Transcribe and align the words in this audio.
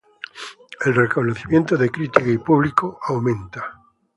El 0.83 0.95
reconocimiento 0.95 1.77
de 1.77 1.91
crítica 1.91 2.27
y 2.27 2.39
público 2.39 2.97
aumenta. 3.05 3.83